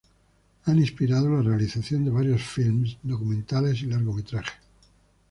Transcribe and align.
Han 0.63 0.79
inspirado 0.79 1.29
la 1.29 1.43
realización 1.43 2.03
de 2.03 2.09
varios 2.09 2.41
filmes 2.41 2.97
documentales 3.03 3.83
y 3.83 3.85
largometrajes. 3.85 4.55